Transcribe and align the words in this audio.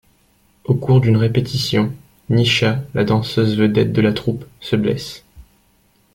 Au 0.63 0.73
cours 0.73 0.99
d'une 0.99 1.15
répétition, 1.17 1.93
Nisha, 2.31 2.83
la 2.95 3.03
danseuse 3.03 3.55
vedette 3.55 3.93
de 3.93 4.01
la 4.01 4.13
troupe, 4.13 4.45
se 4.59 4.75
blesse. 4.75 5.23